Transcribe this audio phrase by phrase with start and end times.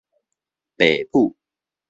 [0.77, 1.35] 爸母